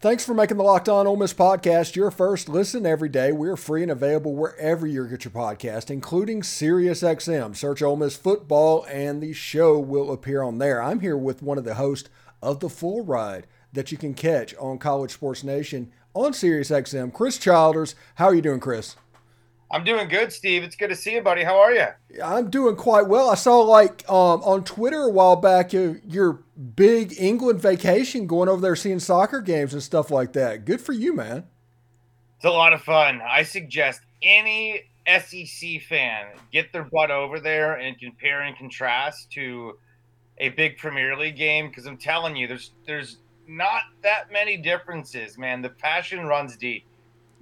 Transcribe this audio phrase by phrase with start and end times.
[0.00, 3.32] Thanks for making the Locked On Ole Miss podcast your first listen every day.
[3.32, 7.54] We're free and available wherever you get your podcast, including SiriusXM.
[7.54, 10.82] Search Ole Miss football, and the show will appear on there.
[10.82, 12.08] I'm here with one of the hosts
[12.40, 17.12] of the Full Ride that you can catch on College Sports Nation on SiriusXM.
[17.12, 18.96] Chris Childers, how are you doing, Chris?
[19.72, 20.64] I'm doing good, Steve.
[20.64, 21.44] It's good to see you, buddy.
[21.44, 21.86] How are you?
[22.22, 23.30] I'm doing quite well.
[23.30, 26.42] I saw like um, on Twitter a while back your, your
[26.74, 30.64] big England vacation, going over there seeing soccer games and stuff like that.
[30.64, 31.44] Good for you, man.
[32.36, 33.20] It's a lot of fun.
[33.24, 39.78] I suggest any SEC fan get their butt over there and compare and contrast to
[40.38, 45.38] a big Premier League game because I'm telling you, there's there's not that many differences,
[45.38, 45.62] man.
[45.62, 46.84] The passion runs deep.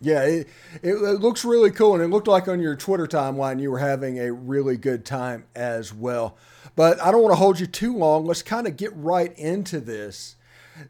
[0.00, 0.48] Yeah, it,
[0.82, 1.94] it, it, looks really cool.
[1.94, 5.44] And it looked like on your Twitter timeline you were having a really good time
[5.54, 6.36] as well.
[6.76, 8.24] But I don't want to hold you too long.
[8.24, 10.36] Let's kind of get right into this.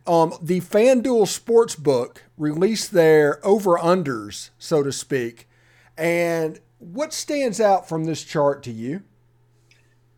[0.07, 5.49] Um, the FanDuel Sportsbook released their over unders, so to speak.
[5.97, 9.03] And what stands out from this chart to you?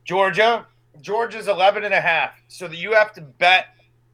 [0.04, 0.66] Georgia.
[1.00, 2.32] Georgia's 11 and a half.
[2.48, 3.66] So that you have to bet,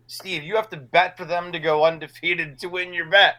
[0.07, 3.37] Steve, you have to bet for them to go undefeated to win your bet.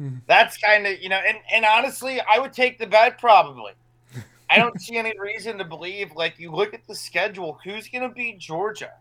[0.00, 0.18] Mm-hmm.
[0.26, 3.72] That's kind of you know, and and honestly, I would take the bet probably.
[4.50, 6.12] I don't see any reason to believe.
[6.16, 8.92] Like you look at the schedule, who's going to beat Georgia?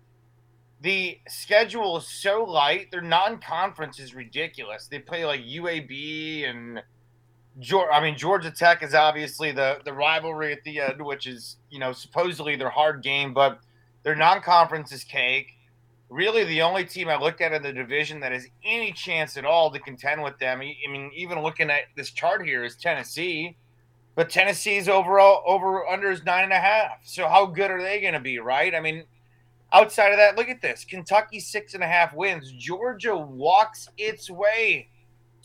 [0.82, 2.92] The schedule is so light.
[2.92, 4.88] Their non-conference is ridiculous.
[4.88, 6.84] They play like UAB and
[7.60, 7.94] Georgia.
[7.94, 11.80] I mean, Georgia Tech is obviously the the rivalry at the end, which is you
[11.80, 13.60] know supposedly their hard game, but
[14.04, 15.54] their non-conference is cake
[16.14, 19.46] really the only team I look at in the division that has any chance at
[19.46, 20.62] all to contend with them.
[20.62, 23.58] I mean, even looking at this chart here is Tennessee,
[24.16, 27.00] but Tennessee's overall over under is nine and a half.
[27.04, 28.76] So how good are they going to be, right?
[28.76, 29.06] I mean,
[29.72, 32.52] outside of that, look at this: Kentucky six and a half wins.
[32.52, 34.90] Georgia walks its way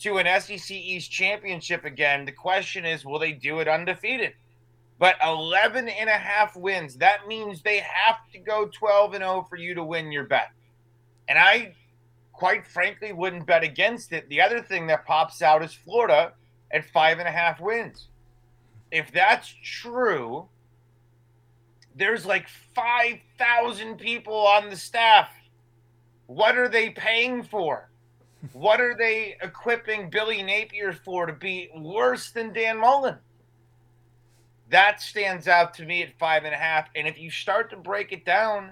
[0.01, 2.25] to an SEC East championship again.
[2.25, 4.33] The question is, will they do it undefeated?
[4.99, 6.95] but 11 and a half wins.
[6.97, 10.51] That means they have to go 12 and 0 for you to win your bet.
[11.29, 11.75] And I,
[12.33, 14.27] quite frankly, wouldn't bet against it.
[14.29, 16.33] The other thing that pops out is Florida
[16.71, 18.07] at five and a half wins.
[18.91, 20.47] If that's true,
[21.95, 25.29] there's like 5,000 people on the staff.
[26.25, 27.89] What are they paying for?
[28.53, 33.17] What are they equipping Billy Napier for to be worse than Dan Mullen?
[34.69, 36.89] that stands out to me at five and a half.
[36.95, 38.71] And if you start to break it down,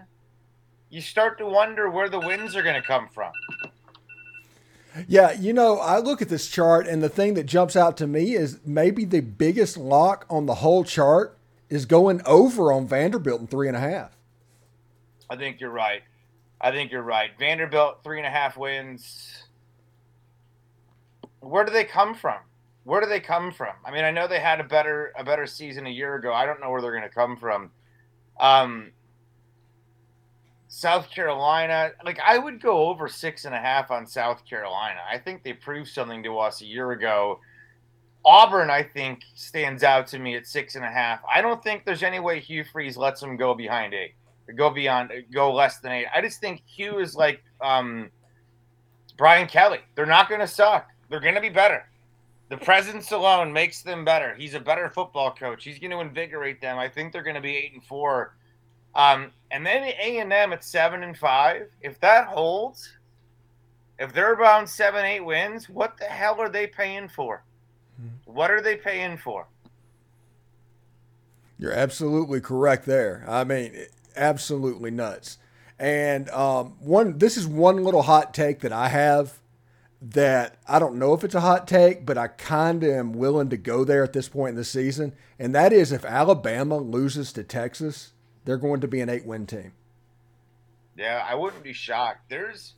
[0.90, 3.32] you start to wonder where the wins are going to come from.
[5.08, 8.08] Yeah, you know, I look at this chart, and the thing that jumps out to
[8.08, 11.38] me is maybe the biggest lock on the whole chart
[11.70, 14.18] is going over on Vanderbilt in three and a half.
[15.30, 16.02] I think you're right.
[16.60, 17.30] I think you're right.
[17.38, 19.44] Vanderbilt, three and a half wins.
[21.42, 22.40] Where do they come from?
[22.88, 23.74] where do they come from?
[23.86, 26.34] I mean, I know they had a better a better season a year ago.
[26.34, 27.70] I don't know where they're going to come from.
[28.40, 28.92] Um,
[30.70, 35.00] South Carolina, like I would go over six and a half on South Carolina.
[35.10, 37.40] I think they proved something to us a year ago.
[38.26, 41.22] Auburn, I think, stands out to me at six and a half.
[41.34, 44.16] I don't think there's any way Hugh Freeze lets them go behind eight,
[44.50, 46.08] or go beyond, go less than eight.
[46.14, 48.12] I just think Hugh is like um,
[49.18, 49.80] Brian Kelly.
[49.96, 50.90] They're not going to suck.
[51.10, 51.86] They're going to be better.
[52.50, 54.36] The presence alone makes them better.
[54.36, 55.64] He's a better football coach.
[55.64, 56.78] He's going to invigorate them.
[56.78, 58.37] I think they're going to be eight and four.
[58.98, 61.70] Um, and then A and M at seven and five.
[61.82, 62.98] If that holds,
[64.00, 67.44] if they're around seven, eight wins, what the hell are they paying for?
[68.02, 68.34] Mm-hmm.
[68.34, 69.48] What are they paying for?
[71.60, 73.24] You're absolutely correct there.
[73.28, 75.38] I mean, absolutely nuts.
[75.80, 79.40] And um, one, this is one little hot take that I have
[80.02, 83.50] that I don't know if it's a hot take, but I kind of am willing
[83.50, 85.14] to go there at this point in the season.
[85.40, 88.14] And that is if Alabama loses to Texas,
[88.48, 89.74] they're going to be an eight win team.
[90.98, 92.30] Yeah, I wouldn't be shocked.
[92.30, 92.76] There's,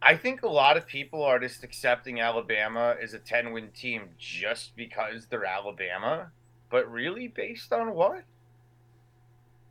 [0.00, 4.10] I think a lot of people are just accepting Alabama as a 10 win team
[4.16, 6.30] just because they're Alabama.
[6.70, 8.22] But really, based on what?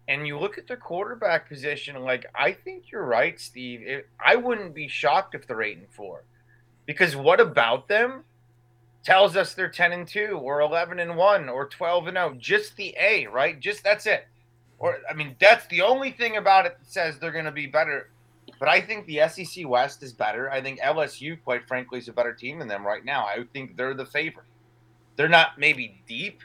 [0.09, 3.81] and you look at the quarterback position, like I think you're right, Steve.
[3.81, 6.23] It, I wouldn't be shocked if they're eight and four,
[6.85, 8.23] because what about them
[9.07, 12.33] tells us they're ten and two, or eleven and one, or twelve and zero.
[12.35, 12.37] Oh.
[12.37, 13.57] Just the A, right?
[13.57, 14.27] Just that's it.
[14.79, 17.67] Or I mean, that's the only thing about it that says they're going to be
[17.67, 18.09] better.
[18.59, 20.51] But I think the SEC West is better.
[20.51, 23.25] I think LSU, quite frankly, is a better team than them right now.
[23.25, 24.45] I think they're the favorite.
[25.15, 26.41] They're not maybe deep,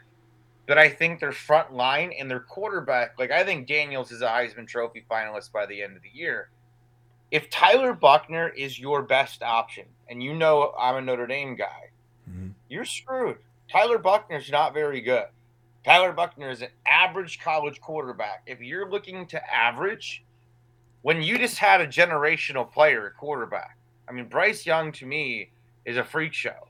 [0.68, 4.28] but I think their front line and their quarterback, like I think Daniels is a
[4.28, 6.50] Heisman Trophy finalist by the end of the year.
[7.32, 11.90] if Tyler Buchner is your best option, and you know I'm a Notre Dame guy,
[12.28, 12.48] mm-hmm.
[12.68, 13.38] you're screwed.
[13.70, 15.26] Tyler Buchner's not very good.
[15.84, 18.42] Tyler Buchner is an average college quarterback.
[18.46, 20.24] If you're looking to average,
[21.02, 23.76] when you just had a generational player at quarterback,
[24.08, 25.50] I mean, Bryce Young to me
[25.84, 26.68] is a freak show.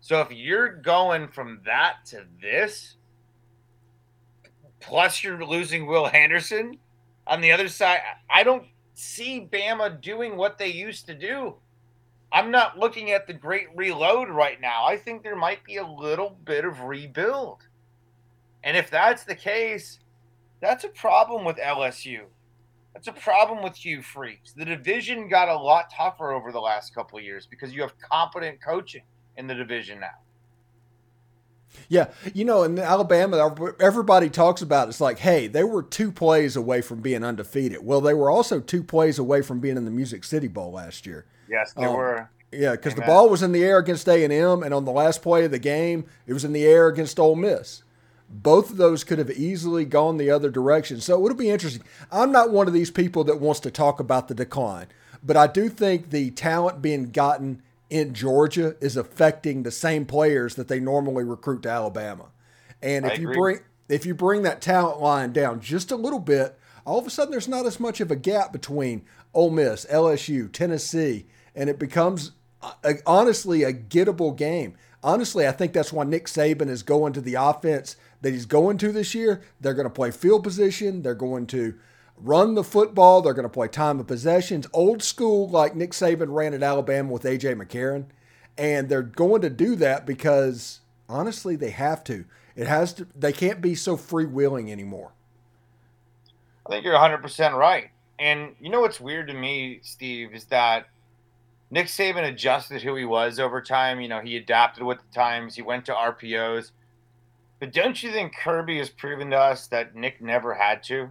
[0.00, 2.96] So if you're going from that to this,
[4.80, 6.78] plus you're losing Will Anderson
[7.26, 8.00] on the other side,
[8.30, 8.64] I don't
[8.94, 11.56] see Bama doing what they used to do.
[12.32, 14.84] I'm not looking at the great reload right now.
[14.86, 17.62] I think there might be a little bit of rebuild.
[18.64, 20.00] And if that's the case,
[20.60, 22.22] that's a problem with LSU.
[22.92, 24.54] That's a problem with Hugh Freeze.
[24.56, 28.60] The division got a lot tougher over the last couple years because you have competent
[28.60, 29.02] coaching
[29.36, 30.18] in the division now.
[31.88, 34.90] Yeah, you know, in Alabama, everybody talks about it.
[34.90, 37.84] it's like, hey, they were two plays away from being undefeated.
[37.84, 41.06] Well, they were also two plays away from being in the Music City Bowl last
[41.06, 41.26] year.
[41.48, 42.30] Yes, they um, were.
[42.50, 44.92] Yeah, because the ball was in the air against A and M, and on the
[44.92, 47.82] last play of the game, it was in the air against Ole Miss.
[48.30, 51.00] Both of those could have easily gone the other direction.
[51.00, 51.82] So it would be interesting.
[52.10, 54.86] I'm not one of these people that wants to talk about the decline,
[55.22, 60.54] but I do think the talent being gotten in Georgia is affecting the same players
[60.54, 62.26] that they normally recruit to Alabama.
[62.82, 66.58] And if you bring if you bring that talent line down just a little bit,
[66.84, 69.02] all of a sudden there's not as much of a gap between
[69.32, 71.26] Ole Miss, LSU, Tennessee,
[71.58, 72.30] and it becomes
[72.84, 74.76] a, honestly a gettable game.
[75.02, 78.78] Honestly, I think that's why Nick Saban is going to the offense that he's going
[78.78, 79.42] to this year.
[79.60, 81.02] They're going to play field position.
[81.02, 81.74] They're going to
[82.16, 83.22] run the football.
[83.22, 87.12] They're going to play time of possessions, old school like Nick Saban ran at Alabama
[87.12, 88.06] with AJ McCarron,
[88.56, 92.24] and they're going to do that because honestly they have to.
[92.54, 93.06] It has to.
[93.16, 95.12] They can't be so freewheeling anymore.
[96.66, 97.90] I think you're 100 percent right.
[98.18, 100.88] And you know what's weird to me, Steve, is that
[101.70, 104.00] Nick Saban adjusted who he was over time.
[104.00, 105.54] You know, he adapted with the times.
[105.54, 106.70] He went to RPOs.
[107.60, 111.10] But don't you think Kirby has proven to us that Nick never had to?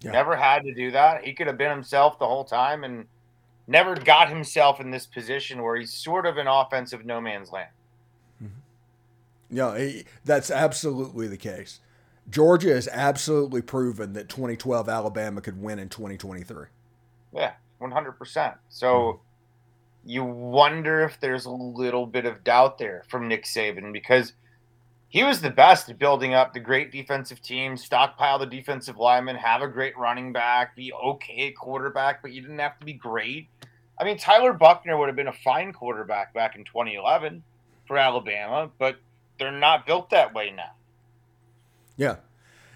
[0.00, 0.12] Yeah.
[0.12, 1.24] Never had to do that.
[1.24, 3.06] He could have been himself the whole time and
[3.66, 7.70] never got himself in this position where he's sort of an offensive no man's land.
[8.42, 9.56] Mm-hmm.
[9.56, 11.80] Yeah, he, that's absolutely the case.
[12.30, 16.66] Georgia has absolutely proven that 2012 Alabama could win in 2023.
[17.34, 18.54] Yeah, 100%.
[18.68, 19.18] So mm-hmm.
[20.04, 24.32] You wonder if there's a little bit of doubt there from Nick Saban because
[25.08, 29.36] he was the best at building up the great defensive team, stockpile the defensive linemen,
[29.36, 33.48] have a great running back, be okay quarterback, but you didn't have to be great.
[34.00, 37.42] I mean, Tyler Buchner would have been a fine quarterback back in 2011
[37.86, 38.96] for Alabama, but
[39.38, 40.72] they're not built that way now.
[41.96, 42.16] Yeah.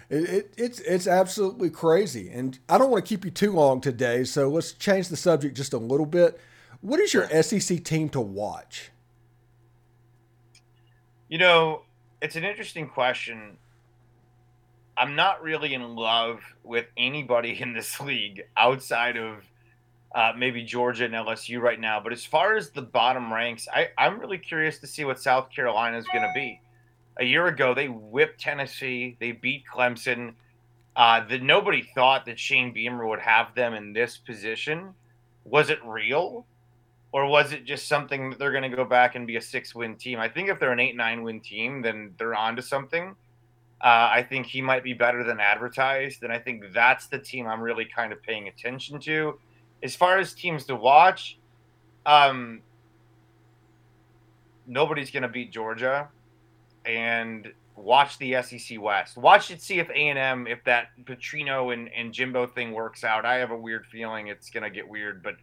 [0.09, 3.81] It, it, it's it's absolutely crazy, and I don't want to keep you too long
[3.81, 6.39] today, so let's change the subject just a little bit.
[6.81, 8.91] What is your SEC team to watch?
[11.27, 11.83] You know,
[12.21, 13.57] it's an interesting question.
[14.95, 19.43] I'm not really in love with anybody in this league outside of
[20.15, 21.99] uh, maybe Georgia and LSU right now.
[21.99, 25.49] But as far as the bottom ranks, I, I'm really curious to see what South
[25.49, 26.61] Carolina is going to be.
[27.19, 29.17] A year ago, they whipped Tennessee.
[29.19, 30.33] They beat Clemson.
[30.95, 34.93] Uh, that nobody thought that Shane Beamer would have them in this position.
[35.43, 36.47] Was it real?
[37.11, 39.73] Or was it just something that they're going to go back and be a six
[39.73, 40.19] win team?
[40.19, 43.15] I think if they're an eight nine win team, then they're on to something.
[43.79, 47.47] Uh, I think he might be better than advertised, and I think that's the team
[47.47, 49.39] I'm really kind of paying attention to.
[49.83, 51.37] As far as teams to watch,
[52.07, 52.61] um,
[54.65, 56.09] nobody's going to beat Georgia,
[56.85, 59.17] and watch the SEC West.
[59.17, 63.03] Watch it, see if A and M, if that Petrino and, and Jimbo thing works
[63.03, 63.25] out.
[63.25, 65.35] I have a weird feeling it's going to get weird, but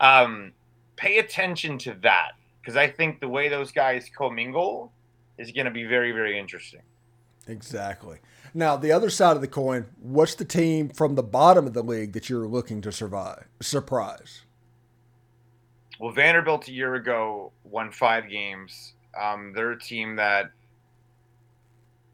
[0.00, 0.52] um,
[0.96, 4.92] pay attention to that because I think the way those guys commingle
[5.38, 6.80] is going to be very, very interesting.
[7.46, 8.18] Exactly.
[8.54, 11.82] Now, the other side of the coin, what's the team from the bottom of the
[11.82, 14.42] league that you're looking to survive, surprise?
[16.00, 18.94] Well, Vanderbilt a year ago won five games.
[19.20, 20.50] Um, they're a team that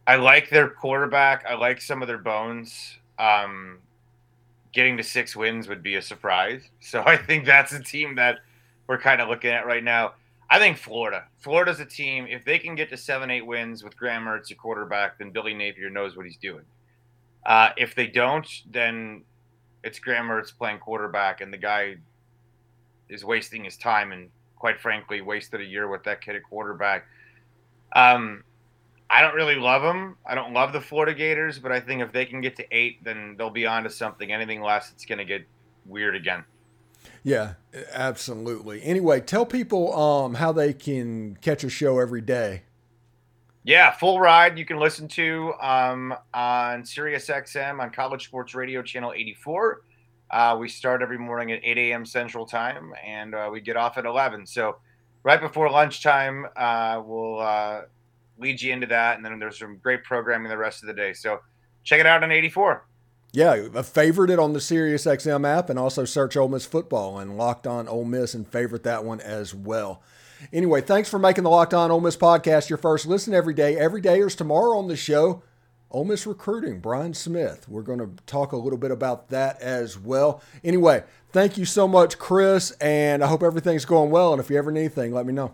[0.07, 1.45] I like their quarterback.
[1.49, 2.99] I like some of their bones.
[3.19, 3.79] Um,
[4.73, 6.63] getting to six wins would be a surprise.
[6.81, 8.39] So I think that's a team that
[8.91, 10.15] we're kind of looking at right now.
[10.51, 11.23] I think Florida.
[11.39, 12.27] Florida's a team.
[12.29, 15.55] If they can get to seven, eight wins with Graham Mertz, a quarterback, then Billy
[15.55, 16.65] Napier knows what he's doing.
[17.47, 19.23] Uh, if they don't, then
[19.85, 21.99] it's Graham Mertz playing quarterback, and the guy
[23.09, 27.07] is wasting his time, and quite frankly, wasted a year with that kid at quarterback.
[27.95, 28.43] Um,
[29.09, 30.17] I don't really love them.
[30.27, 33.05] I don't love the Florida Gators, but I think if they can get to eight,
[33.05, 34.33] then they'll be on to something.
[34.33, 35.47] Anything less, it's going to get
[35.87, 36.43] weird again.
[37.23, 37.55] Yeah,
[37.93, 38.83] absolutely.
[38.83, 42.63] Anyway, tell people um, how they can catch a show every day.
[43.63, 48.83] Yeah, full ride you can listen to um, on Sirius XM on College Sports Radio
[48.83, 49.83] Channel 84.
[50.31, 52.07] Uh, we start every morning at 8 a.m.
[52.07, 54.47] Central Time, and uh, we get off at 11.
[54.47, 54.77] So,
[55.25, 57.83] right before lunchtime, uh, we'll uh,
[58.39, 61.13] lead you into that, and then there's some great programming the rest of the day.
[61.13, 61.41] So,
[61.83, 62.87] check it out on 84.
[63.33, 67.39] Yeah, favorite it on the Sirius XM app, and also search Ole Miss football and
[67.39, 70.03] Locked On Ole Miss, and favorite that one as well.
[70.53, 73.77] Anyway, thanks for making the Locked On Ole Miss podcast your first listen every day.
[73.77, 75.43] Every day is tomorrow on the show.
[75.93, 77.69] Ole Miss recruiting, Brian Smith.
[77.69, 80.41] We're going to talk a little bit about that as well.
[80.63, 84.33] Anyway, thank you so much, Chris, and I hope everything's going well.
[84.33, 85.53] And if you ever need anything, let me know.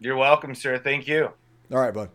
[0.00, 0.78] You're welcome, sir.
[0.78, 1.32] Thank you.
[1.70, 2.10] All right, bud.